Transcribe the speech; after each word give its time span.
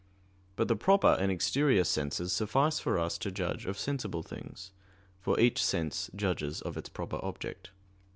But 0.55 0.67
the 0.67 0.75
proper 0.75 1.15
and 1.19 1.31
exterior 1.31 1.83
senses 1.83 2.33
suffice 2.33 2.79
for 2.79 2.97
us 2.97 3.19
to 3.19 3.29
judge 3.29 3.67
of 3.67 3.77
sensible 3.77 4.23
things; 4.23 4.71
for 5.19 5.39
each 5.39 5.63
sense 5.63 6.09
judges 6.15 6.59
of 6.59 6.75
its 6.75 6.89
proper 6.89 7.19
object. 7.21 7.69